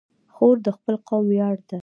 [0.33, 1.77] خور د خپل قوم ویاړ ده.